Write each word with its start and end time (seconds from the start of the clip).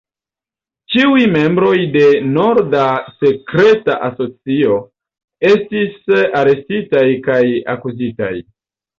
Ĉiuj 0.91 1.23
membroj 1.33 1.73
de 1.95 2.05
"Norda 2.37 2.85
Sekreta 3.17 3.97
Asocio" 4.07 4.77
estis 5.49 6.09
arestitaj 6.41 7.03
kaj 7.29 7.39
akuzitaj. 7.75 8.33